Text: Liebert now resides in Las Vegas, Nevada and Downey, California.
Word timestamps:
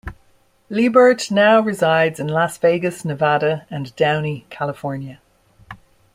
Liebert 0.71 1.29
now 1.29 1.59
resides 1.59 2.19
in 2.19 2.27
Las 2.27 2.57
Vegas, 2.57 3.05
Nevada 3.05 3.67
and 3.69 3.95
Downey, 3.95 4.47
California. 4.49 5.21